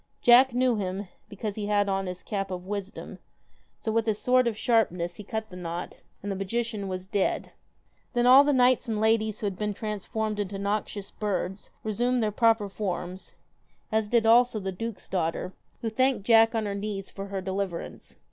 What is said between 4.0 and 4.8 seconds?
his sword of